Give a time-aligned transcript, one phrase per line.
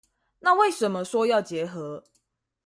[0.39, 2.05] 那為什麼說要結合